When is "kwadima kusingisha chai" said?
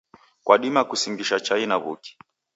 0.45-1.63